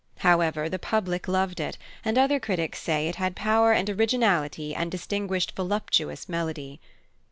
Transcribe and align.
However, 0.21 0.67
the 0.67 0.79
public 0.79 1.27
loved 1.27 1.59
it, 1.59 1.77
and 2.03 2.17
other 2.17 2.39
critics 2.39 2.81
say 2.81 3.07
it 3.07 3.17
had 3.17 3.35
power 3.35 3.71
and 3.71 3.87
originality 3.87 4.73
and 4.73 4.89
distinguished 4.89 5.55
voluptuous 5.55 6.27
melody. 6.27 6.79